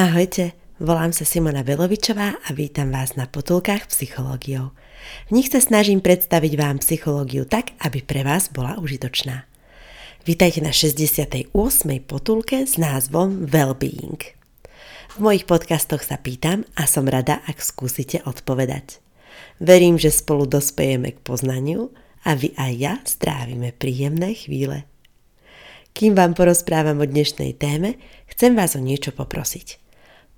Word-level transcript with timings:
Ahojte, 0.00 0.56
volám 0.80 1.12
sa 1.12 1.28
Simona 1.28 1.60
Belovičová 1.60 2.32
a 2.32 2.48
vítam 2.56 2.88
vás 2.88 3.20
na 3.20 3.28
potulkách 3.28 3.84
psychológiou. 3.92 4.72
V 5.28 5.30
nich 5.36 5.52
sa 5.52 5.60
snažím 5.60 6.00
predstaviť 6.00 6.56
vám 6.56 6.80
psychológiu 6.80 7.44
tak, 7.44 7.76
aby 7.84 8.00
pre 8.00 8.24
vás 8.24 8.48
bola 8.48 8.80
užitočná. 8.80 9.44
Vítajte 10.24 10.64
na 10.64 10.72
68. 10.72 11.52
potulke 12.00 12.64
s 12.64 12.80
názvom 12.80 13.44
Wellbeing. 13.44 14.24
V 15.12 15.16
mojich 15.20 15.44
podcastoch 15.44 16.00
sa 16.00 16.16
pýtam 16.16 16.64
a 16.80 16.88
som 16.88 17.04
rada, 17.04 17.44
ak 17.44 17.60
skúsite 17.60 18.24
odpovedať. 18.24 19.04
Verím, 19.60 20.00
že 20.00 20.08
spolu 20.08 20.48
dospejeme 20.48 21.12
k 21.12 21.20
poznaniu 21.20 21.92
a 22.24 22.40
vy 22.40 22.56
aj 22.56 22.72
ja 22.72 22.96
strávime 23.04 23.76
príjemné 23.76 24.32
chvíle. 24.32 24.88
Kým 25.92 26.16
vám 26.16 26.32
porozprávam 26.32 27.04
o 27.04 27.04
dnešnej 27.04 27.52
téme, 27.60 28.00
chcem 28.32 28.56
vás 28.56 28.72
o 28.72 28.80
niečo 28.80 29.12
poprosiť. 29.12 29.89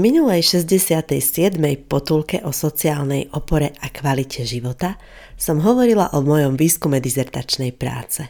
Minulej 0.00 0.40
67. 0.64 1.60
potulke 1.84 2.40
o 2.40 2.56
sociálnej 2.56 3.28
opore 3.36 3.76
a 3.84 3.92
kvalite 3.92 4.48
života 4.48 4.96
som 5.36 5.60
hovorila 5.60 6.16
o 6.16 6.24
mojom 6.24 6.56
výskume 6.56 7.04
dizertačnej 7.04 7.76
práce. 7.76 8.24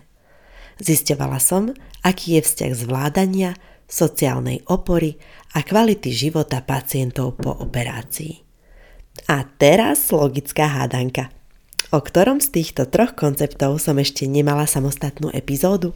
Zisťovala 0.82 1.38
som, 1.38 1.70
aký 2.02 2.36
je 2.36 2.42
vzťah 2.42 2.72
zvládania, 2.74 3.54
sociálnej 3.86 4.66
opory 4.66 5.14
a 5.54 5.62
kvality 5.62 6.10
života 6.10 6.58
pacientov 6.58 7.38
po 7.38 7.54
operácii. 7.54 8.42
A 9.30 9.46
teraz 9.46 10.10
logická 10.10 10.66
hádanka. 10.66 11.30
O 11.94 12.02
ktorom 12.02 12.42
z 12.42 12.62
týchto 12.62 12.86
troch 12.86 13.14
konceptov 13.14 13.78
som 13.82 13.98
ešte 13.98 14.26
nemala 14.26 14.66
samostatnú 14.66 15.30
epizódu? 15.34 15.94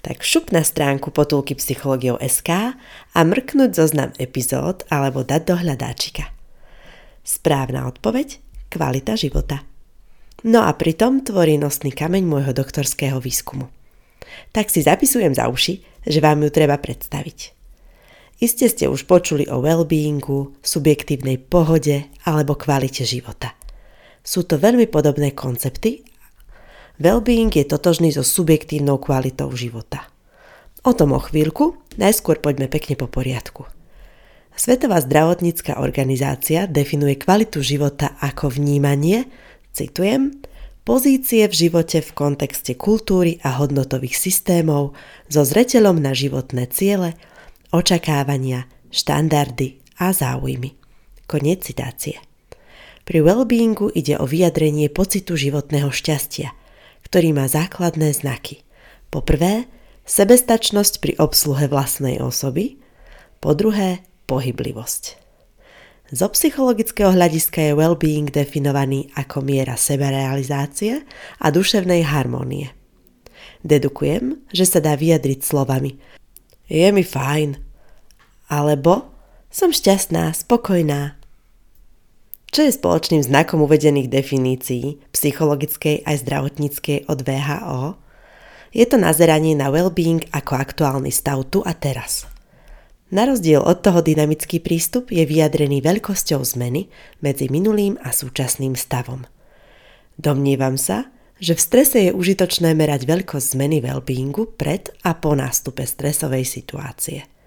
Tak 0.00 0.24
šup 0.24 0.50
na 0.54 0.64
stránku 0.64 1.10
potulky 1.10 1.58
psychológiou 1.58 2.18
SK 2.18 2.78
a 3.14 3.20
mrknúť 3.22 3.70
zoznam 3.74 4.10
epizód 4.16 4.86
alebo 4.88 5.24
dať 5.26 5.42
do 5.44 5.54
hľadáčika. 5.58 6.30
Správna 7.24 7.88
odpoveď– 7.88 8.40
kvalita 8.72 9.16
života. 9.16 9.64
No 10.46 10.62
a 10.62 10.70
pritom 10.76 11.26
tvorí 11.26 11.58
nosný 11.58 11.90
kameň 11.90 12.22
môjho 12.22 12.52
doktorského 12.54 13.18
výskumu. 13.18 13.66
Tak 14.54 14.70
si 14.70 14.86
zapisujem 14.86 15.34
za 15.34 15.50
uši, 15.50 15.82
že 16.06 16.22
vám 16.22 16.46
ju 16.46 16.50
treba 16.54 16.78
predstaviť. 16.78 17.58
Iste 18.38 18.70
ste 18.70 18.86
už 18.86 19.10
počuli 19.10 19.50
o 19.50 19.58
well-beingu, 19.58 20.54
subjektívnej 20.62 21.42
pohode 21.42 22.06
alebo 22.22 22.54
kvalite 22.54 23.02
života. 23.02 23.58
Sú 24.22 24.46
to 24.46 24.62
veľmi 24.62 24.86
podobné 24.86 25.34
koncepty 25.34 26.06
Wellbeing 26.98 27.54
je 27.54 27.62
totožný 27.62 28.10
so 28.10 28.26
subjektívnou 28.26 28.98
kvalitou 28.98 29.54
života. 29.54 30.10
O 30.82 30.90
tom 30.90 31.14
o 31.14 31.22
chvíľku, 31.22 31.78
najskôr 31.94 32.42
poďme 32.42 32.66
pekne 32.66 32.98
po 32.98 33.06
poriadku. 33.06 33.70
Svetová 34.58 34.98
zdravotnícka 34.98 35.78
organizácia 35.78 36.66
definuje 36.66 37.14
kvalitu 37.14 37.62
života 37.62 38.18
ako 38.18 38.50
vnímanie, 38.50 39.30
citujem, 39.70 40.42
pozície 40.82 41.46
v 41.46 41.54
živote 41.54 42.02
v 42.02 42.10
kontexte 42.18 42.74
kultúry 42.74 43.38
a 43.46 43.62
hodnotových 43.62 44.18
systémov 44.18 44.98
so 45.30 45.46
zreteľom 45.46 46.02
na 46.02 46.18
životné 46.18 46.66
ciele, 46.74 47.14
očakávania, 47.70 48.66
štandardy 48.90 49.78
a 50.02 50.10
záujmy. 50.10 50.74
Koniec 51.30 51.62
citácie. 51.62 52.18
Pri 53.06 53.22
wellbeingu 53.22 53.86
ide 53.94 54.18
o 54.18 54.26
vyjadrenie 54.26 54.90
pocitu 54.90 55.38
životného 55.38 55.94
šťastia– 55.94 56.50
ktorý 57.08 57.36
má 57.36 57.48
základné 57.48 58.12
znaky. 58.12 58.62
Po 59.08 59.24
prvé, 59.24 59.66
sebestačnosť 60.04 61.00
pri 61.00 61.12
obsluhe 61.20 61.64
vlastnej 61.68 62.20
osoby, 62.20 62.78
po 63.42 63.56
druhé, 63.56 64.04
pohyblivosť. 64.28 65.16
Zo 66.08 66.28
psychologického 66.32 67.12
hľadiska 67.12 67.68
je 67.68 67.76
well-being 67.76 68.32
definovaný 68.32 69.12
ako 69.12 69.44
miera 69.44 69.76
sebarealizácie 69.76 71.04
a 71.40 71.46
duševnej 71.52 72.00
harmónie. 72.08 72.72
Dedukujem, 73.60 74.40
že 74.48 74.64
sa 74.64 74.80
dá 74.80 74.96
vyjadriť 74.96 75.40
slovami 75.44 76.00
je 76.68 76.88
mi 76.92 77.00
fajn, 77.00 77.56
alebo 78.52 79.08
som 79.48 79.72
šťastná, 79.72 80.36
spokojná, 80.36 81.16
čo 82.58 82.66
je 82.66 82.74
spoločným 82.74 83.22
znakom 83.22 83.62
uvedených 83.62 84.10
definícií 84.10 84.98
psychologickej 85.14 86.02
aj 86.02 86.26
zdravotníckej 86.26 87.06
od 87.06 87.22
VHO? 87.22 87.94
Je 88.74 88.82
to 88.82 88.98
nazeranie 88.98 89.54
na 89.54 89.70
well-being 89.70 90.26
ako 90.34 90.58
aktuálny 90.58 91.14
stav 91.14 91.46
tu 91.54 91.62
a 91.62 91.70
teraz. 91.70 92.26
Na 93.14 93.30
rozdiel 93.30 93.62
od 93.62 93.78
toho 93.78 94.02
dynamický 94.02 94.58
prístup 94.58 95.14
je 95.14 95.22
vyjadrený 95.22 95.78
veľkosťou 95.86 96.42
zmeny 96.42 96.90
medzi 97.22 97.46
minulým 97.46 97.94
a 98.02 98.10
súčasným 98.10 98.74
stavom. 98.74 99.22
Domnievam 100.18 100.74
sa, 100.74 101.14
že 101.38 101.54
v 101.54 101.62
strese 101.62 102.10
je 102.10 102.10
užitočné 102.10 102.74
merať 102.74 103.06
veľkosť 103.06 103.54
zmeny 103.54 103.78
well-beingu 103.78 104.50
pred 104.58 104.90
a 105.06 105.14
po 105.14 105.38
nástupe 105.38 105.86
stresovej 105.86 106.42
situácie– 106.42 107.22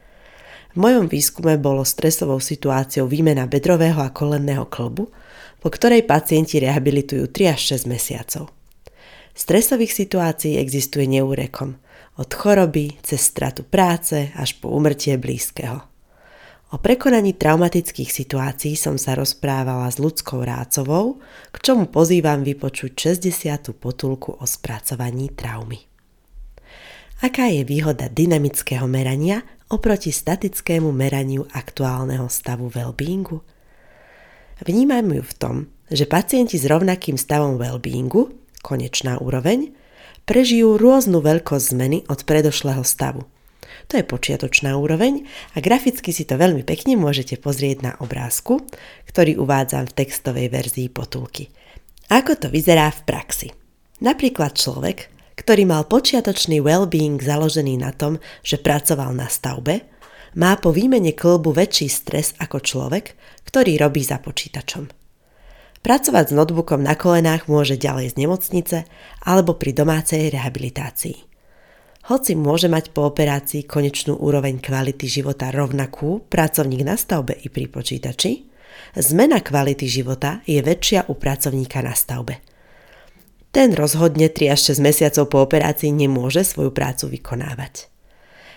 v 0.71 0.77
mojom 0.79 1.11
výskume 1.11 1.59
bolo 1.59 1.83
stresovou 1.83 2.39
situáciou 2.39 3.07
výmena 3.07 3.43
bedrového 3.47 3.99
a 3.99 4.13
kolenného 4.13 4.67
klbu, 4.71 5.11
po 5.61 5.69
ktorej 5.69 6.07
pacienti 6.07 6.57
rehabilitujú 6.63 7.27
3 7.29 7.53
až 7.53 7.77
6 7.83 7.91
mesiacov. 7.91 8.49
Stresových 9.31 9.93
situácií 9.95 10.59
existuje 10.59 11.07
neúrekom, 11.07 11.79
od 12.19 12.29
choroby 12.31 12.99
cez 13.03 13.23
stratu 13.23 13.63
práce 13.63 14.31
až 14.35 14.59
po 14.59 14.71
umrtie 14.71 15.15
blízkeho. 15.15 15.79
O 16.71 16.79
prekonaní 16.79 17.35
traumatických 17.35 18.07
situácií 18.07 18.79
som 18.79 18.95
sa 18.95 19.11
rozprávala 19.11 19.91
s 19.91 19.99
ľudskou 19.99 20.39
Rácovou, 20.39 21.19
k 21.51 21.57
čomu 21.59 21.91
pozývam 21.91 22.47
vypočuť 22.47 23.19
60. 23.19 23.75
potulku 23.75 24.39
o 24.39 24.45
spracovaní 24.47 25.35
traumy. 25.35 25.83
Aká 27.21 27.51
je 27.51 27.67
výhoda 27.67 28.07
dynamického 28.07 28.88
merania 28.88 29.43
oproti 29.71 30.11
statickému 30.11 30.91
meraniu 30.91 31.47
aktuálneho 31.47 32.27
stavu 32.27 32.67
well-beingu? 32.67 33.39
Vnímajme 34.61 35.17
ju 35.17 35.23
v 35.25 35.37
tom, 35.39 35.55
že 35.87 36.05
pacienti 36.05 36.59
s 36.59 36.67
rovnakým 36.67 37.15
stavom 37.15 37.55
well-beingu, 37.55 38.35
konečná 38.61 39.17
úroveň, 39.17 39.73
prežijú 40.27 40.77
rôznu 40.77 41.23
veľkosť 41.23 41.65
zmeny 41.73 41.97
od 42.11 42.27
predošlého 42.27 42.83
stavu. 42.83 43.25
To 43.89 43.97
je 43.97 44.05
počiatočná 44.05 44.75
úroveň 44.77 45.25
a 45.55 45.63
graficky 45.63 46.13
si 46.13 46.27
to 46.27 46.38
veľmi 46.38 46.61
pekne 46.67 46.99
môžete 46.99 47.39
pozrieť 47.41 47.77
na 47.81 47.91
obrázku, 47.97 48.61
ktorý 49.09 49.39
uvádzam 49.41 49.89
v 49.89 49.95
textovej 50.03 50.47
verzii 50.51 50.88
potulky. 50.91 51.49
Ako 52.11 52.35
to 52.35 52.47
vyzerá 52.51 52.91
v 52.91 53.01
praxi? 53.07 53.47
Napríklad 54.03 54.53
človek, 54.59 55.07
ktorý 55.41 55.65
mal 55.65 55.89
počiatočný 55.89 56.61
well-being 56.61 57.17
založený 57.17 57.81
na 57.81 57.89
tom, 57.89 58.21
že 58.45 58.61
pracoval 58.61 59.17
na 59.17 59.25
stavbe, 59.25 59.89
má 60.38 60.53
po 60.61 60.69
výmene 60.69 61.17
klbu 61.17 61.49
väčší 61.49 61.89
stres 61.89 62.38
ako 62.38 62.61
človek, 62.61 63.17
ktorý 63.49 63.81
robí 63.81 64.05
za 64.05 64.21
počítačom. 64.21 64.85
Pracovať 65.81 66.25
s 66.29 66.38
notebookom 66.38 66.85
na 66.85 66.93
kolenách 66.93 67.49
môže 67.49 67.73
ďalej 67.73 68.13
z 68.13 68.15
nemocnice 68.21 68.77
alebo 69.25 69.57
pri 69.57 69.73
domácej 69.73 70.29
rehabilitácii. 70.29 71.17
Hoci 72.13 72.38
môže 72.38 72.69
mať 72.69 72.93
po 72.93 73.09
operácii 73.09 73.65
konečnú 73.65 74.21
úroveň 74.21 74.61
kvality 74.61 75.09
života 75.09 75.49
rovnakú 75.49 76.21
pracovník 76.29 76.85
na 76.85 77.01
stavbe 77.01 77.33
i 77.41 77.49
pri 77.49 77.65
počítači, 77.65 78.45
zmena 78.93 79.41
kvality 79.41 79.89
života 79.89 80.45
je 80.45 80.61
väčšia 80.61 81.09
u 81.09 81.17
pracovníka 81.17 81.81
na 81.81 81.97
stavbe– 81.97 82.45
ten 83.51 83.75
rozhodne 83.75 84.31
3 84.31 84.56
až 84.56 84.75
6 84.75 84.83
mesiacov 84.83 85.25
po 85.27 85.38
operácii 85.44 85.92
nemôže 85.92 86.48
svoju 86.48 86.71
prácu 86.71 87.12
vykonávať. 87.19 87.92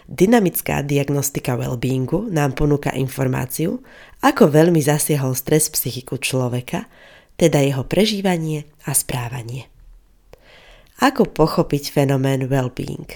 Dynamická 0.06 0.84
diagnostika 0.84 1.56
well-beingu 1.58 2.28
nám 2.30 2.54
ponúka 2.54 2.92
informáciu, 2.94 3.82
ako 4.22 4.52
veľmi 4.52 4.78
zasiahol 4.78 5.34
stres 5.34 5.72
psychiku 5.72 6.20
človeka, 6.20 6.86
teda 7.40 7.58
jeho 7.58 7.82
prežívanie 7.82 8.68
a 8.86 8.94
správanie. 8.94 9.66
Ako 11.02 11.26
pochopiť 11.26 11.90
fenomén 11.90 12.46
well-being? 12.46 13.08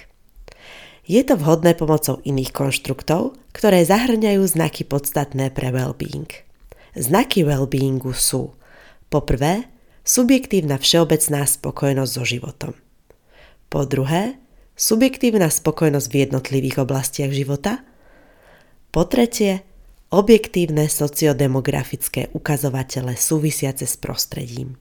Je 1.08 1.22
to 1.24 1.38
vhodné 1.38 1.78
pomocou 1.78 2.20
iných 2.26 2.52
konštruktov, 2.52 3.38
ktoré 3.54 3.86
zahrňajú 3.86 4.42
znaky 4.44 4.82
podstatné 4.84 5.54
pre 5.54 5.70
well-being. 5.70 6.28
Znaky 6.98 7.46
well-beingu 7.46 8.12
sú 8.16 8.52
poprvé 9.08 9.70
subjektívna 10.08 10.80
všeobecná 10.80 11.44
spokojnosť 11.44 12.12
so 12.16 12.24
životom. 12.24 12.72
Po 13.68 13.84
druhé, 13.84 14.40
subjektívna 14.72 15.52
spokojnosť 15.52 16.08
v 16.08 16.16
jednotlivých 16.24 16.80
oblastiach 16.80 17.28
života. 17.28 17.84
Po 18.88 19.04
tretie, 19.04 19.60
objektívne 20.08 20.88
sociodemografické 20.88 22.32
ukazovatele 22.32 23.12
súvisiace 23.12 23.84
s 23.84 24.00
prostredím. 24.00 24.80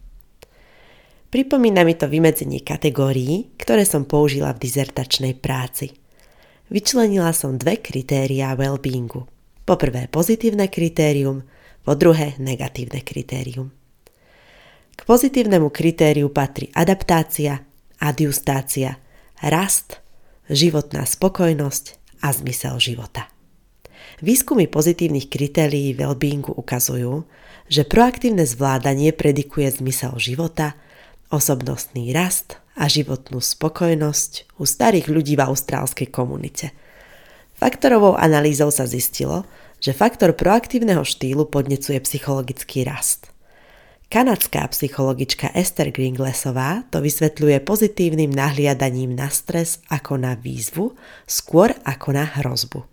Pripomína 1.27 1.83
mi 1.83 1.99
to 1.99 2.07
vymedzenie 2.07 2.63
kategórií, 2.63 3.51
ktoré 3.59 3.83
som 3.83 4.07
použila 4.07 4.55
v 4.55 4.63
dizertačnej 4.63 5.35
práci– 5.35 5.91
Vyčlenila 6.67 7.31
som 7.31 7.55
dve 7.55 7.79
kritériá 7.79 8.51
well-beingu. 8.59 9.23
Po 9.63 9.73
prvé 9.79 10.11
pozitívne 10.11 10.67
kritérium, 10.67 11.47
po 11.87 11.95
druhé 11.95 12.35
negatívne 12.43 12.99
kritérium. 12.99 13.71
K 14.97 15.05
pozitívnemu 15.05 15.69
kritériu 15.69 16.33
patrí 16.33 16.73
adaptácia, 16.73 17.61
adjustácia, 18.01 18.97
rast, 19.45 20.01
životná 20.49 21.05
spokojnosť 21.05 21.85
a 22.25 22.33
zmysel 22.33 22.81
života. 22.81 23.29
Výskumy 24.25 24.65
pozitívnych 24.65 25.29
kritérií 25.29 25.93
well-beingu 25.93 26.49
ukazujú, 26.49 27.29
že 27.69 27.85
proaktívne 27.85 28.49
zvládanie 28.49 29.13
predikuje 29.13 29.69
zmysel 29.69 30.17
života, 30.17 30.73
osobnostný 31.29 32.09
rast 32.17 32.57
a 32.73 32.89
životnú 32.89 33.37
spokojnosť 33.37 34.57
u 34.57 34.65
starých 34.65 35.13
ľudí 35.13 35.37
v 35.37 35.45
austrálskej 35.45 36.09
komunite. 36.09 36.73
Faktorovou 37.53 38.17
analýzou 38.17 38.73
sa 38.73 38.89
zistilo, 38.89 39.45
že 39.77 39.93
faktor 39.93 40.33
proaktívneho 40.33 41.05
štýlu 41.05 41.45
podnecuje 41.45 42.01
psychologický 42.01 42.81
rast. 42.81 43.29
Kanadská 44.07 44.63
psychologička 44.71 45.51
Esther 45.51 45.91
Gringlesová 45.91 46.87
to 46.87 47.03
vysvetľuje 47.03 47.59
pozitívnym 47.59 48.31
nahliadaním 48.31 49.11
na 49.11 49.27
stres 49.27 49.83
ako 49.91 50.15
na 50.15 50.39
výzvu, 50.39 50.95
skôr 51.27 51.75
ako 51.83 52.15
na 52.15 52.23
hrozbu. 52.39 52.87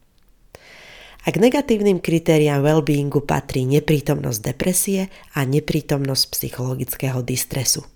A 1.25 1.31
k 1.31 1.39
negatívnym 1.39 2.03
kritériám 2.03 2.67
well-beingu 2.67 3.23
patrí 3.23 3.63
neprítomnosť 3.63 4.41
depresie 4.43 5.07
a 5.39 5.47
neprítomnosť 5.47 6.25
psychologického 6.35 7.23
distresu. 7.23 7.87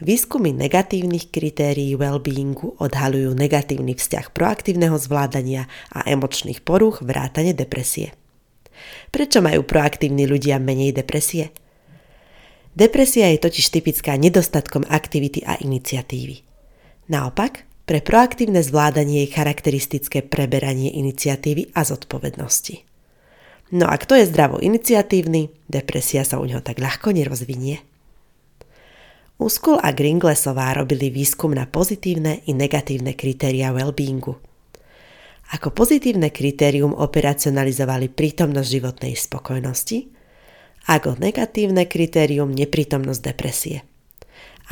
Výskumy 0.00 0.56
negatívnych 0.56 1.28
kritérií 1.28 1.92
well-beingu 2.00 2.72
odhalujú 2.80 3.36
negatívny 3.36 3.92
vzťah 4.00 4.32
proaktívneho 4.32 4.96
zvládania 4.96 5.68
a 5.92 6.08
emočných 6.08 6.64
porúch 6.64 7.04
vrátane 7.04 7.52
depresie. 7.52 8.16
Prečo 9.12 9.44
majú 9.44 9.60
proaktívni 9.60 10.24
ľudia 10.24 10.56
menej 10.56 10.96
depresie? 10.96 11.52
Depresia 12.72 13.28
je 13.28 13.44
totiž 13.44 13.68
typická 13.68 14.16
nedostatkom 14.16 14.88
aktivity 14.88 15.44
a 15.44 15.60
iniciatívy. 15.60 16.40
Naopak, 17.12 17.68
pre 17.84 18.00
proaktívne 18.00 18.64
zvládanie 18.64 19.28
je 19.28 19.34
charakteristické 19.36 20.24
preberanie 20.24 20.88
iniciatívy 20.96 21.76
a 21.76 21.84
zodpovednosti. 21.84 22.80
No 23.76 23.88
a 23.88 23.96
kto 24.00 24.16
je 24.16 24.28
zdravo 24.28 24.56
iniciatívny, 24.60 25.52
depresia 25.68 26.24
sa 26.24 26.40
u 26.40 26.48
neho 26.48 26.64
tak 26.64 26.80
ľahko 26.80 27.12
nerozvinie. 27.12 27.84
Uskul 29.36 29.76
a 29.80 29.90
Gringlesová 29.90 30.72
robili 30.72 31.10
výskum 31.10 31.52
na 31.52 31.66
pozitívne 31.66 32.46
i 32.46 32.56
negatívne 32.56 33.12
kritéria 33.12 33.74
well-beingu. 33.74 34.38
Ako 35.52 35.74
pozitívne 35.74 36.32
kritérium 36.32 36.96
operacionalizovali 36.96 38.08
prítomnosť 38.08 38.68
životnej 38.70 39.14
spokojnosti, 39.18 40.21
ako 40.88 41.18
negatívne 41.18 41.86
kritérium 41.86 42.50
neprítomnosť 42.50 43.22
depresie. 43.22 43.86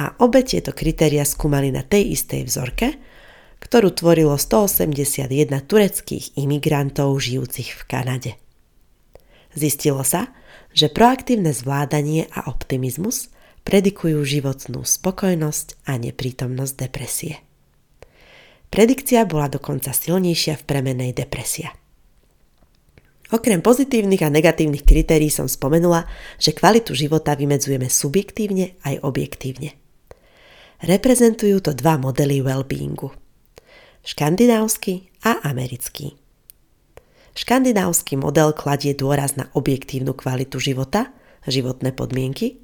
A 0.01 0.17
obe 0.23 0.43
tieto 0.47 0.73
kritéria 0.73 1.27
skúmali 1.27 1.69
na 1.71 1.85
tej 1.85 2.17
istej 2.17 2.49
vzorke, 2.49 2.89
ktorú 3.61 3.93
tvorilo 3.93 4.35
181 4.41 5.29
tureckých 5.69 6.41
imigrantov 6.41 7.21
žijúcich 7.21 7.77
v 7.77 7.83
Kanade. 7.85 8.33
Zistilo 9.53 10.01
sa, 10.07 10.33
že 10.73 10.89
proaktívne 10.89 11.53
zvládanie 11.53 12.31
a 12.33 12.49
optimizmus– 12.49 13.27
predikujú 13.65 14.25
životnú 14.25 14.85
spokojnosť 14.85 15.85
a 15.87 16.01
neprítomnosť 16.01 16.75
depresie. 16.75 17.35
Predikcia 18.71 19.27
bola 19.27 19.51
dokonca 19.51 19.91
silnejšia 19.91 20.55
v 20.63 20.67
premenej 20.67 21.11
depresia. 21.15 21.75
Okrem 23.31 23.63
pozitívnych 23.63 24.27
a 24.27 24.33
negatívnych 24.33 24.83
kritérií 24.83 25.31
som 25.31 25.47
spomenula, 25.47 26.11
že 26.43 26.51
kvalitu 26.51 26.99
života 26.99 27.39
vymedzujeme 27.39 27.87
subjektívne 27.87 28.75
aj 28.83 29.07
objektívne. 29.07 29.79
Reprezentujú 30.83 31.63
to 31.63 31.71
dva 31.77 31.95
modely 31.95 32.43
well-beingu. 32.43 33.15
Škandinávsky 34.03 35.15
a 35.23 35.47
americký. 35.47 36.19
Škandinávsky 37.39 38.19
model 38.19 38.51
kladie 38.51 38.99
dôraz 38.99 39.39
na 39.39 39.47
objektívnu 39.55 40.11
kvalitu 40.19 40.59
života, 40.59 41.15
životné 41.47 41.95
podmienky 41.95 42.59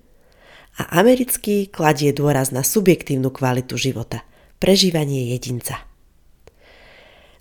a 0.82 0.98
americký 0.98 1.70
kladie 1.70 2.10
dôraz 2.10 2.50
na 2.50 2.66
subjektívnu 2.66 3.30
kvalitu 3.30 3.78
života, 3.78 4.26
prežívanie 4.58 5.30
jedinca. 5.30 5.95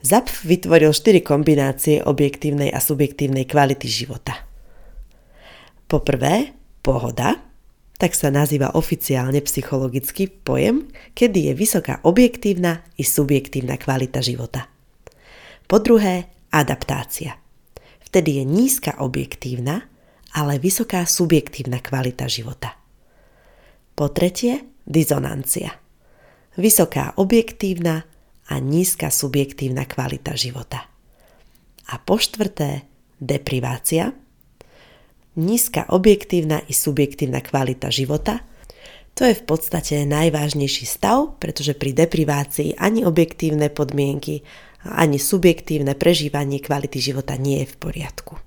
ZAPF 0.05 0.45
vytvoril 0.45 0.93
štyri 0.93 1.25
kombinácie 1.25 1.97
objektívnej 2.05 2.69
a 2.69 2.77
subjektívnej 2.77 3.49
kvality 3.49 3.89
života. 3.89 4.37
Poprvé, 5.89 6.53
pohoda, 6.85 7.41
tak 7.97 8.13
sa 8.13 8.29
nazýva 8.29 8.77
oficiálne 8.77 9.41
psychologický 9.41 10.29
pojem, 10.29 10.85
kedy 11.17 11.49
je 11.49 11.53
vysoká 11.57 12.05
objektívna 12.05 12.85
i 13.01 13.03
subjektívna 13.07 13.81
kvalita 13.81 14.21
života. 14.21 14.69
Po 15.65 15.81
druhé, 15.81 16.29
adaptácia. 16.53 17.41
Vtedy 18.05 18.37
je 18.37 18.43
nízka 18.45 19.01
objektívna, 19.01 19.89
ale 20.37 20.61
vysoká 20.61 21.09
subjektívna 21.09 21.81
kvalita 21.81 22.29
života. 22.29 22.77
Po 23.97 24.13
tretie, 24.13 24.69
dizonancia. 24.85 25.73
Vysoká 26.61 27.17
objektívna 27.17 28.05
a 28.45 28.61
nízka 28.61 29.09
subjektívna 29.09 29.85
kvalita 29.89 30.37
života. 30.37 30.85
A 31.89 32.01
po 32.01 32.17
štvrté, 32.17 32.85
deprivácia. 33.21 34.13
Nízka 35.35 35.85
objektívna 35.91 36.63
i 36.65 36.73
subjektívna 36.73 37.41
kvalita 37.43 37.91
života. 37.91 38.45
To 39.15 39.23
je 39.23 39.35
v 39.35 39.43
podstate 39.47 40.03
najvážnejší 40.03 40.85
stav, 40.87 41.39
pretože 41.39 41.75
pri 41.75 41.95
deprivácii 41.95 42.75
ani 42.75 43.07
objektívne 43.07 43.71
podmienky, 43.71 44.43
ani 44.85 45.17
subjektívne 45.17 45.95
prežívanie 45.95 46.61
kvality 46.61 47.01
života 47.01 47.39
nie 47.39 47.63
je 47.63 47.71
v 47.73 47.75
poriadku. 47.79 48.44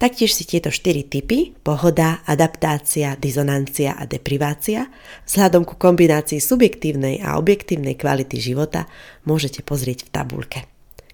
Taktiež 0.00 0.32
si 0.34 0.48
tieto 0.48 0.72
štyri 0.72 1.06
typy, 1.06 1.54
pohoda, 1.60 2.24
adaptácia, 2.24 3.14
dizonancia 3.20 3.94
a 3.94 4.08
deprivácia, 4.08 4.88
vzhľadom 5.28 5.68
ku 5.68 5.76
kombinácii 5.76 6.40
subjektívnej 6.42 7.20
a 7.22 7.36
objektívnej 7.36 7.94
kvality 7.94 8.40
života 8.40 8.90
môžete 9.28 9.62
pozrieť 9.62 10.08
v 10.08 10.12
tabulke, 10.12 10.60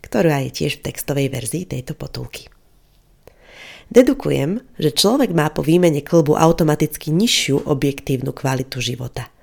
ktorá 0.07 0.43
je 0.49 0.65
tiež 0.65 0.81
v 0.81 0.85
textovej 0.93 1.29
verzii 1.29 1.65
tejto 1.69 1.93
potulky. 1.99 2.49
Dedukujem, 3.87 4.65
že 4.83 4.91
človek 4.91 5.31
má 5.31 5.47
po 5.55 5.63
výmene 5.63 6.03
klbu 6.03 6.35
automaticky 6.35 7.15
nižšiu 7.15 7.71
objektívnu 7.71 8.35
kvalitu 8.35 8.83
života– 8.83 9.31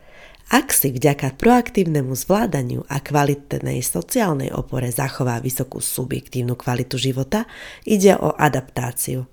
ak 0.53 0.69
si 0.69 0.93
vďaka 0.93 1.33
proaktívnemu 1.33 2.13
zvládaniu 2.13 2.85
a 2.85 3.01
kvalitnej 3.01 3.81
sociálnej 3.81 4.53
opore 4.53 4.93
zachová 4.93 5.41
vysokú 5.41 5.81
subjektívnu 5.81 6.53
kvalitu 6.53 7.01
života, 7.01 7.49
ide 7.89 8.13
o 8.13 8.37
adaptáciu. 8.37 9.25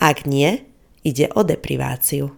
Ak 0.00 0.24
nie, 0.24 0.64
ide 1.04 1.28
o 1.36 1.44
depriváciu. 1.44 2.32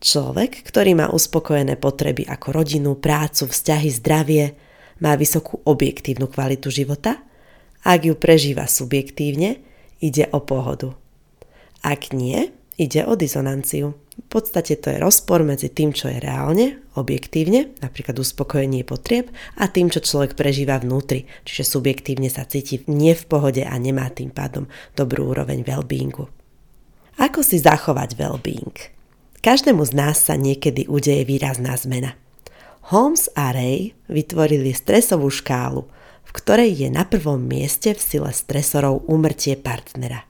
Človek, 0.00 0.64
ktorý 0.64 0.96
má 0.96 1.12
uspokojené 1.12 1.76
potreby 1.76 2.24
ako 2.24 2.56
rodinu, 2.56 2.96
prácu, 2.96 3.44
vzťahy, 3.44 3.92
zdravie, 4.00 4.56
má 5.04 5.20
vysokú 5.20 5.60
objektívnu 5.68 6.24
kvalitu 6.24 6.72
života. 6.72 7.20
Ak 7.84 8.08
ju 8.08 8.16
prežíva 8.16 8.64
subjektívne, 8.64 9.60
ide 10.00 10.24
o 10.32 10.40
pohodu. 10.40 10.96
Ak 11.84 12.16
nie, 12.16 12.48
ide 12.80 13.04
o 13.04 13.12
dizonanciu. 13.12 13.92
V 14.20 14.28
podstate 14.28 14.76
to 14.76 14.92
je 14.92 15.00
rozpor 15.00 15.40
medzi 15.42 15.72
tým, 15.72 15.96
čo 15.96 16.12
je 16.12 16.20
reálne, 16.20 16.78
objektívne, 16.94 17.72
napríklad 17.80 18.20
uspokojenie 18.20 18.84
potrieb, 18.84 19.32
a 19.56 19.66
tým, 19.66 19.88
čo 19.88 20.04
človek 20.04 20.36
prežíva 20.36 20.76
vnútri, 20.76 21.24
čiže 21.48 21.66
subjektívne 21.66 22.28
sa 22.28 22.44
cíti 22.44 22.84
nie 22.86 23.16
v 23.16 23.24
pohode 23.26 23.64
a 23.64 23.74
nemá 23.80 24.12
tým 24.12 24.28
pádom 24.28 24.68
dobrú 24.92 25.32
úroveň 25.32 25.64
well-beingu. 25.64 26.28
Ako 27.16 27.40
si 27.40 27.58
zachovať 27.58 28.16
well-being? 28.20 28.76
Každému 29.40 29.82
z 29.88 29.92
nás 29.96 30.20
sa 30.20 30.36
niekedy 30.36 30.84
udeje 30.84 31.24
výrazná 31.24 31.72
zmena. 31.80 32.12
Holmes 32.92 33.32
a 33.32 33.56
Ray 33.56 33.96
vytvorili 34.08 34.76
stresovú 34.76 35.32
škálu, 35.32 35.88
v 36.28 36.30
ktorej 36.36 36.70
je 36.86 36.88
na 36.92 37.02
prvom 37.08 37.40
mieste 37.40 37.96
v 37.96 38.00
sile 38.00 38.30
stresorov 38.30 39.08
úmrtie 39.08 39.56
partnera. 39.58 40.29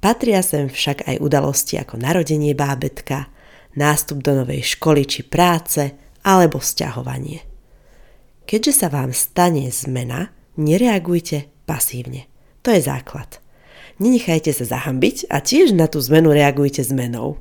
Patria 0.00 0.44
sem 0.44 0.68
však 0.70 1.08
aj 1.08 1.16
udalosti 1.18 1.80
ako 1.80 1.98
narodenie 1.98 2.52
bábetka, 2.52 3.32
nástup 3.76 4.22
do 4.22 4.44
novej 4.44 4.76
školy 4.76 5.04
či 5.08 5.24
práce 5.26 5.92
alebo 6.24 6.60
sťahovanie. 6.60 7.44
Keďže 8.46 8.72
sa 8.72 8.88
vám 8.88 9.10
stane 9.10 9.66
zmena, 9.74 10.30
nereagujte 10.54 11.50
pasívne. 11.66 12.30
To 12.62 12.70
je 12.70 12.80
základ. 12.82 13.42
Nenechajte 13.96 14.52
sa 14.52 14.64
zahambiť 14.76 15.32
a 15.32 15.40
tiež 15.40 15.72
na 15.72 15.88
tú 15.88 15.98
zmenu 16.04 16.30
reagujte 16.30 16.84
zmenou. 16.84 17.40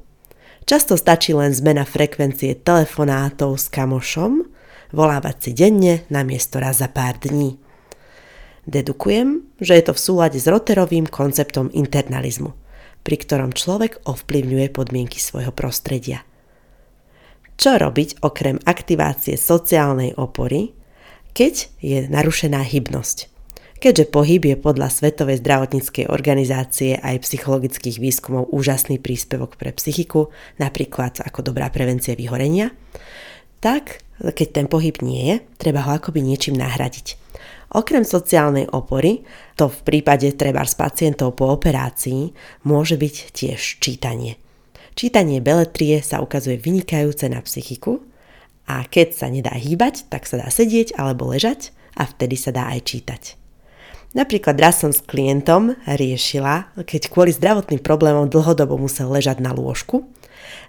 Často 0.65 0.97
stačí 0.97 1.35
len 1.35 1.53
zmena 1.53 1.85
frekvencie 1.85 2.57
telefonátov 2.57 3.59
s 3.59 3.69
kamošom, 3.69 4.49
volávať 4.95 5.35
si 5.37 5.51
denne 5.53 6.07
namiesto 6.09 6.57
raz 6.57 6.81
za 6.81 6.89
pár 6.89 7.21
dní. 7.21 7.59
Dedukujem, 8.65 9.45
že 9.61 9.77
je 9.77 9.83
to 9.85 9.93
v 9.93 10.01
súlade 10.01 10.37
s 10.41 10.49
Roterovým 10.49 11.05
konceptom 11.05 11.69
internalizmu, 11.69 12.53
pri 13.05 13.15
ktorom 13.21 13.53
človek 13.53 14.01
ovplyvňuje 14.09 14.67
podmienky 14.73 15.21
svojho 15.21 15.53
prostredia. 15.53 16.25
Čo 17.55 17.77
robiť 17.77 18.25
okrem 18.25 18.57
aktivácie 18.65 19.37
sociálnej 19.37 20.17
opory, 20.17 20.73
keď 21.37 21.69
je 21.79 22.09
narušená 22.09 22.65
hybnosť? 22.65 23.35
keďže 23.75 24.09
pohyb 24.09 24.41
je 24.41 24.57
podľa 24.57 24.89
Svetovej 24.89 25.45
zdravotníckej 25.45 26.09
organizácie 26.09 26.97
aj 26.97 27.21
psychologických 27.21 28.01
výskumov 28.01 28.49
úžasný 28.49 28.97
príspevok 28.97 29.61
pre 29.61 29.69
psychiku, 29.77 30.33
napríklad 30.57 31.21
ako 31.21 31.53
dobrá 31.53 31.69
prevencia 31.69 32.17
vyhorenia, 32.17 32.73
tak 33.61 34.01
keď 34.17 34.47
ten 34.49 34.65
pohyb 34.65 34.97
nie 35.05 35.21
je, 35.29 35.35
treba 35.61 35.85
ho 35.85 36.01
akoby 36.01 36.23
niečím 36.25 36.57
nahradiť. 36.57 37.24
Okrem 37.73 38.05
sociálnej 38.05 38.69
opory, 38.69 39.25
to 39.57 39.71
v 39.71 39.79
prípade 39.81 40.29
treba 40.37 40.61
s 40.61 40.77
pacientov 40.77 41.39
po 41.39 41.49
operácii, 41.49 42.35
môže 42.67 42.99
byť 42.99 43.15
tiež 43.33 43.81
čítanie. 43.81 44.37
Čítanie 44.95 45.43
beletrie 45.43 45.99
sa 45.99 46.23
ukazuje 46.23 46.55
vynikajúce 46.55 47.27
na 47.27 47.43
psychiku 47.43 48.05
a 48.69 48.85
keď 48.87 49.07
sa 49.11 49.27
nedá 49.27 49.51
hýbať, 49.51 50.07
tak 50.07 50.23
sa 50.23 50.39
dá 50.39 50.47
sedieť 50.47 50.95
alebo 50.95 51.27
ležať 51.27 51.75
a 51.99 52.07
vtedy 52.07 52.39
sa 52.39 52.55
dá 52.55 52.71
aj 52.71 52.79
čítať. 52.85 53.23
Napríklad 54.15 54.55
raz 54.55 54.79
som 54.79 54.95
s 54.95 55.03
klientom 55.03 55.75
riešila, 55.83 56.71
keď 56.87 57.11
kvôli 57.11 57.35
zdravotným 57.35 57.83
problémom 57.83 58.31
dlhodobo 58.31 58.79
musel 58.79 59.11
ležať 59.11 59.43
na 59.43 59.51
lôžku, 59.51 60.07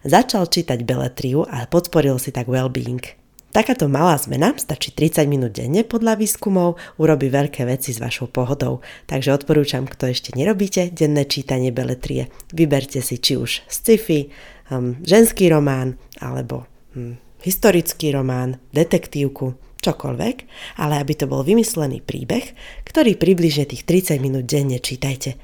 začal 0.02 0.50
čítať 0.50 0.82
beletriu 0.82 1.46
a 1.46 1.70
podporil 1.70 2.18
si 2.18 2.34
tak 2.34 2.50
well-being. 2.50 3.25
Takáto 3.56 3.88
malá 3.88 4.20
zmena, 4.20 4.52
stačí 4.60 4.92
30 4.92 5.32
minút 5.32 5.56
denne 5.56 5.80
podľa 5.80 6.20
výskumov, 6.20 6.76
urobí 7.00 7.32
veľké 7.32 7.64
veci 7.64 7.96
s 7.96 8.04
vašou 8.04 8.28
pohodou. 8.28 8.84
Takže 9.08 9.32
odporúčam, 9.32 9.88
kto 9.88 10.12
ešte 10.12 10.36
nerobíte 10.36 10.92
denné 10.92 11.24
čítanie 11.24 11.72
beletrie, 11.72 12.28
vyberte 12.52 13.00
si 13.00 13.16
či 13.16 13.40
už 13.40 13.64
sci-fi, 13.64 14.28
um, 14.68 15.00
ženský 15.00 15.48
román 15.48 15.96
alebo 16.20 16.68
um, 16.92 17.16
historický 17.40 18.12
román, 18.12 18.60
detektívku, 18.76 19.56
čokoľvek, 19.80 20.36
ale 20.76 21.00
aby 21.00 21.16
to 21.16 21.24
bol 21.24 21.40
vymyslený 21.40 22.04
príbeh, 22.04 22.52
ktorý 22.84 23.16
približne 23.16 23.64
tých 23.72 23.88
30 23.88 24.20
minút 24.20 24.44
denne 24.44 24.76
čítajte. 24.76 25.40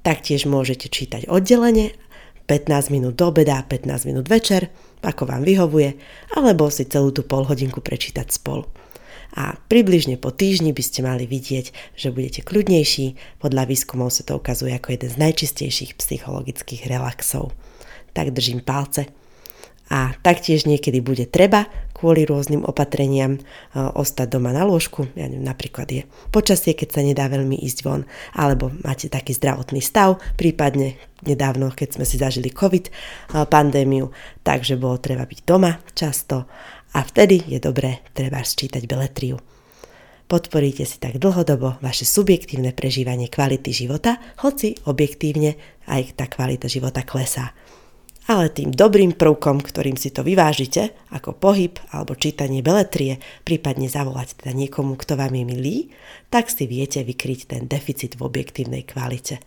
Taktiež 0.00 0.48
môžete 0.48 0.88
čítať 0.88 1.28
oddelenie, 1.28 1.92
15 2.50 2.90
minút 2.90 3.14
do 3.14 3.30
obeda, 3.30 3.62
15 3.62 4.10
minút 4.10 4.26
večer, 4.26 4.74
ako 5.06 5.30
vám 5.30 5.46
vyhovuje, 5.46 5.94
alebo 6.34 6.66
si 6.66 6.82
celú 6.90 7.14
tú 7.14 7.22
polhodinku 7.22 7.78
prečítať 7.78 8.26
spolu. 8.26 8.66
A 9.38 9.54
približne 9.54 10.18
po 10.18 10.34
týždni 10.34 10.74
by 10.74 10.82
ste 10.82 11.06
mali 11.06 11.30
vidieť, 11.30 11.94
že 11.94 12.10
budete 12.10 12.42
kľudnejší, 12.42 13.38
podľa 13.38 13.70
výskumov 13.70 14.10
sa 14.10 14.26
to 14.26 14.34
ukazuje 14.34 14.74
ako 14.74 14.98
jeden 14.98 15.14
z 15.14 15.22
najčistejších 15.22 15.94
psychologických 15.94 16.90
relaxov. 16.90 17.54
Tak 18.10 18.34
držím 18.34 18.66
palce 18.66 19.06
a 19.90 20.14
taktiež 20.22 20.70
niekedy 20.70 21.02
bude 21.02 21.26
treba 21.26 21.66
kvôli 21.90 22.22
rôznym 22.24 22.62
opatreniam 22.62 23.36
e, 23.36 23.40
ostať 23.76 24.38
doma 24.38 24.54
na 24.54 24.62
lôžku. 24.62 25.10
Ja 25.18 25.26
neviem, 25.26 25.44
napríklad 25.44 25.90
je 25.90 26.02
počasie, 26.30 26.78
keď 26.78 26.88
sa 26.94 27.02
nedá 27.02 27.26
veľmi 27.26 27.58
ísť 27.58 27.78
von, 27.84 28.06
alebo 28.32 28.70
máte 28.86 29.10
taký 29.10 29.34
zdravotný 29.34 29.82
stav, 29.82 30.22
prípadne 30.38 30.96
nedávno, 31.26 31.74
keď 31.74 32.00
sme 32.00 32.06
si 32.06 32.16
zažili 32.16 32.54
COVID 32.54 32.86
e, 32.86 32.90
pandémiu, 33.50 34.08
takže 34.46 34.78
bolo 34.78 35.02
treba 35.02 35.26
byť 35.26 35.40
doma 35.42 35.76
často 35.92 36.46
a 36.94 36.98
vtedy 37.02 37.50
je 37.50 37.58
dobré 37.58 38.00
treba 38.14 38.40
sčítať 38.40 38.86
beletriu. 38.86 39.36
Podporíte 40.30 40.86
si 40.86 41.02
tak 41.02 41.18
dlhodobo 41.18 41.82
vaše 41.82 42.06
subjektívne 42.06 42.70
prežívanie 42.70 43.26
kvality 43.26 43.74
života, 43.74 44.22
hoci 44.46 44.78
objektívne 44.86 45.58
aj 45.90 46.14
tá 46.14 46.30
kvalita 46.30 46.70
života 46.70 47.02
klesá 47.02 47.50
ale 48.30 48.46
tým 48.46 48.70
dobrým 48.70 49.18
prvkom, 49.18 49.58
ktorým 49.58 49.98
si 49.98 50.14
to 50.14 50.22
vyvážite, 50.22 50.94
ako 51.10 51.34
pohyb 51.34 51.74
alebo 51.90 52.14
čítanie 52.14 52.62
beletrie, 52.62 53.18
prípadne 53.42 53.90
zavolať 53.90 54.38
teda 54.38 54.54
niekomu, 54.54 54.94
kto 54.94 55.18
vám 55.18 55.34
je 55.34 55.44
milý, 55.50 55.76
tak 56.30 56.46
si 56.46 56.70
viete 56.70 57.02
vykryť 57.02 57.50
ten 57.50 57.66
deficit 57.66 58.14
v 58.14 58.30
objektívnej 58.30 58.86
kvalite. 58.86 59.42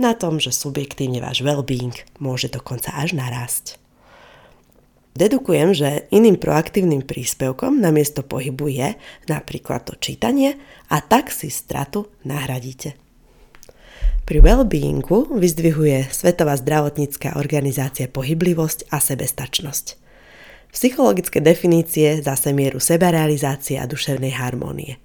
Na 0.00 0.16
tom, 0.16 0.40
že 0.40 0.56
subjektívne 0.56 1.20
váš 1.20 1.44
well-being 1.44 1.92
môže 2.16 2.48
dokonca 2.48 2.96
až 2.96 3.12
narásť. 3.12 3.76
Dedukujem, 5.14 5.76
že 5.76 6.10
iným 6.10 6.40
proaktívnym 6.40 7.04
príspevkom 7.04 7.78
na 7.78 7.92
miesto 7.92 8.24
pohybu 8.24 8.66
je 8.72 8.88
napríklad 9.28 9.84
to 9.86 9.94
čítanie 10.00 10.56
a 10.90 10.98
tak 11.04 11.28
si 11.28 11.52
stratu 11.52 12.08
nahradíte. 12.26 13.03
Pri 14.24 14.40
well-beingu 14.40 15.28
vyzdvihuje 15.36 16.08
Svetová 16.08 16.56
zdravotnícká 16.56 17.36
organizácia 17.36 18.08
pohyblivosť 18.08 18.88
a 18.88 18.96
sebestačnosť. 18.96 20.00
Psychologické 20.72 21.38
definície 21.44 22.24
zase 22.24 22.50
mieru 22.50 22.80
sebarealizácie 22.80 23.78
a 23.78 23.86
duševnej 23.86 24.34
harmónie. 24.34 24.96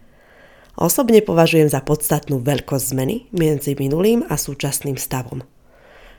Osobne 0.80 1.20
považujem 1.20 1.68
za 1.68 1.84
podstatnú 1.84 2.40
veľkosť 2.40 2.86
zmeny 2.96 3.28
medzi 3.36 3.76
minulým 3.76 4.24
a 4.26 4.40
súčasným 4.40 4.96
stavom. 4.96 5.44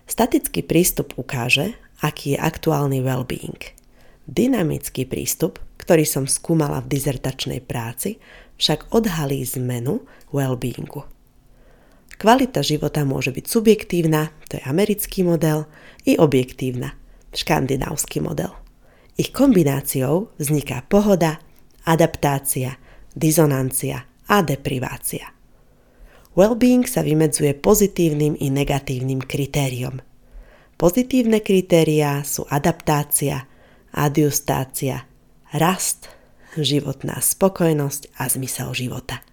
Statický 0.04 0.60
prístup 0.60 1.16
ukáže, 1.16 1.72
aký 2.04 2.36
je 2.36 2.38
aktuálny 2.38 3.00
well-being. 3.00 3.58
Dynamický 4.28 5.08
prístup, 5.08 5.58
ktorý 5.80 6.04
som 6.04 6.28
skúmala 6.28 6.84
v 6.84 6.92
dizertačnej 6.92 7.64
práci, 7.64 8.20
však 8.60 8.92
odhalí 8.92 9.40
zmenu 9.56 10.04
well-beingu. 10.30 11.08
Kvalita 12.20 12.60
života 12.60 13.00
môže 13.08 13.32
byť 13.32 13.48
subjektívna, 13.48 14.28
to 14.52 14.60
je 14.60 14.62
americký 14.68 15.24
model, 15.24 15.64
i 16.04 16.20
objektívna, 16.20 16.92
škandinávsky 17.32 18.20
model. 18.20 18.52
Ich 19.16 19.32
kombináciou 19.32 20.28
vzniká 20.36 20.84
pohoda, 20.84 21.40
adaptácia, 21.88 22.76
dizonancia 23.16 24.04
a 24.28 24.44
deprivácia. 24.44 25.32
Wellbeing 26.36 26.84
sa 26.84 27.00
vymedzuje 27.00 27.56
pozitívnym 27.56 28.36
i 28.36 28.52
negatívnym 28.52 29.24
kritériom. 29.24 30.04
Pozitívne 30.76 31.40
kritériá 31.40 32.20
sú 32.20 32.44
adaptácia, 32.52 33.48
adiustácia, 33.96 35.08
rast, 35.56 36.12
životná 36.52 37.16
spokojnosť 37.16 38.12
a 38.20 38.28
zmysel 38.28 38.76
života. 38.76 39.24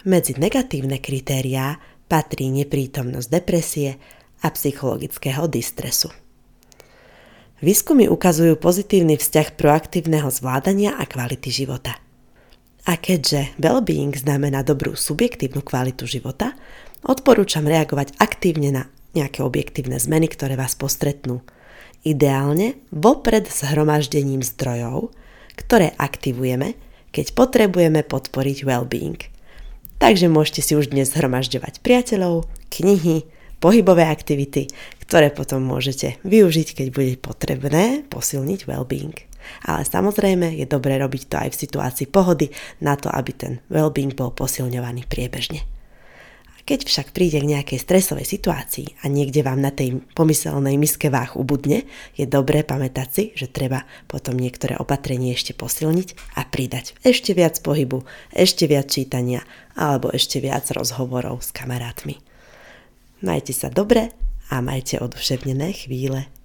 Medzi 0.00 0.32
negatívne 0.40 0.96
kritériá 0.96 1.76
patrí 2.08 2.48
neprítomnosť 2.48 3.28
depresie 3.28 4.00
a 4.40 4.48
psychologického 4.48 5.44
distresu. 5.44 6.08
Výskumy 7.60 8.08
ukazujú 8.08 8.56
pozitívny 8.56 9.20
vzťah 9.20 9.60
proaktívneho 9.60 10.32
zvládania 10.32 10.96
a 10.96 11.04
kvality 11.04 11.52
života. 11.52 12.00
A 12.88 12.96
keďže 12.96 13.52
well-being 13.60 14.16
znamená 14.16 14.64
dobrú 14.64 14.96
subjektívnu 14.96 15.60
kvalitu 15.60 16.08
života, 16.08 16.56
odporúčam 17.04 17.68
reagovať 17.68 18.16
aktívne 18.16 18.72
na 18.72 18.82
nejaké 19.12 19.44
objektívne 19.44 20.00
zmeny, 20.00 20.32
ktoré 20.32 20.56
vás 20.56 20.72
postretnú. 20.80 21.44
Ideálne 22.00 22.80
vopred 22.88 23.52
s 23.52 23.68
hromaždením 23.68 24.40
zdrojov, 24.40 25.12
ktoré 25.60 25.92
aktivujeme, 26.00 26.72
keď 27.12 27.36
potrebujeme 27.36 28.00
podporiť 28.00 28.64
well-being– 28.64 29.20
Takže 30.00 30.32
môžete 30.32 30.64
si 30.64 30.72
už 30.72 30.96
dnes 30.96 31.12
zhromažďovať 31.12 31.84
priateľov, 31.84 32.48
knihy, 32.72 33.28
pohybové 33.60 34.08
aktivity, 34.08 34.72
ktoré 35.04 35.28
potom 35.28 35.60
môžete 35.60 36.16
využiť, 36.24 36.68
keď 36.72 36.86
bude 36.88 37.14
potrebné 37.20 38.08
posilniť 38.08 38.64
well-being. 38.64 39.12
Ale 39.68 39.84
samozrejme 39.84 40.56
je 40.56 40.64
dobré 40.64 40.96
robiť 40.96 41.22
to 41.28 41.36
aj 41.36 41.48
v 41.52 41.60
situácii 41.60 42.08
pohody 42.08 42.48
na 42.80 42.96
to, 42.96 43.12
aby 43.12 43.30
ten 43.36 43.52
well-being 43.68 44.16
bol 44.16 44.32
posilňovaný 44.32 45.04
priebežne. 45.04 45.79
Keď 46.64 46.88
však 46.88 47.06
príde 47.12 47.40
k 47.42 47.50
nejakej 47.50 47.78
stresovej 47.82 48.24
situácii 48.24 49.04
a 49.04 49.12
niekde 49.12 49.44
vám 49.44 49.60
na 49.60 49.74
tej 49.74 50.00
pomyselnej 50.16 50.80
miske 50.80 51.12
váh 51.12 51.36
ubudne, 51.36 51.84
je 52.16 52.24
dobré 52.24 52.64
pamätať 52.64 53.08
si, 53.10 53.24
že 53.36 53.50
treba 53.50 53.84
potom 54.08 54.38
niektoré 54.38 54.80
opatrenie 54.80 55.36
ešte 55.36 55.52
posilniť 55.52 56.38
a 56.38 56.46
pridať 56.48 56.96
ešte 57.04 57.34
viac 57.34 57.58
pohybu, 57.60 58.06
ešte 58.30 58.70
viac 58.70 58.88
čítania 58.88 59.42
alebo 59.74 60.14
ešte 60.14 60.38
viac 60.38 60.68
rozhovorov 60.70 61.42
s 61.42 61.50
kamarátmi. 61.50 62.16
Majte 63.20 63.52
sa 63.52 63.68
dobre 63.68 64.14
a 64.48 64.64
majte 64.64 65.02
oduševnené 65.02 65.74
chvíle. 65.76 66.39